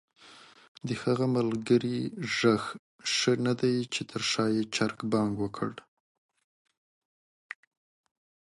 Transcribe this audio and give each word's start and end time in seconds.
د 0.87 0.89
هغه 1.01 1.25
ملګري 1.37 1.97
ږغ 2.35 2.63
ښه 3.13 3.33
ندی 3.45 3.75
چې 3.93 4.01
تر 4.11 4.21
شا 4.31 4.45
ېې 4.55 4.63
چرګ 4.75 4.97
بانګ 5.11 5.33
وکړ؟! 5.39 5.71